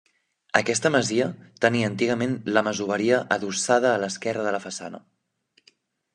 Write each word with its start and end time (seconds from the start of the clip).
Aquesta 0.59 0.89
masia 0.95 1.27
tenia 1.65 1.89
antigament 1.91 2.33
la 2.57 2.65
masoveria 2.69 3.21
adossada 3.37 3.93
a 3.93 4.01
l'esquerra 4.05 4.49
de 4.51 4.57
la 4.59 4.65
façana. 4.69 5.05